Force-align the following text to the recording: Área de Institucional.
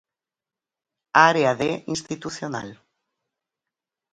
Área 1.29 1.49
de 1.61 1.69
Institucional. 1.95 2.69